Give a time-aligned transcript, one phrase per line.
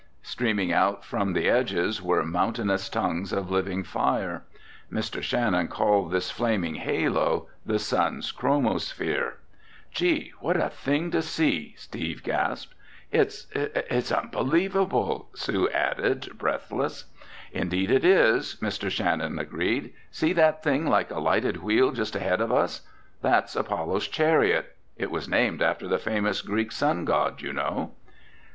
[0.23, 4.41] Streaming out from the edges were mountainous tongues of living fire.
[4.91, 5.21] Mr.
[5.21, 9.33] Shannon called this flaming halo the sun's chromosphere.
[9.91, 12.73] "Gee, what a thing to see!" Steve gasped.
[13.11, 17.05] "It's—it's unbelievable!" Sue added, breathless.
[17.51, 18.89] "Indeed, it is," Mr.
[18.89, 19.93] Shannon agreed.
[20.09, 22.81] "See that thing like a lighted wheel just ahead of us?
[23.21, 24.75] That's Apollo's Chariot.
[24.97, 27.91] It was named after the famous Greek sun god, you know."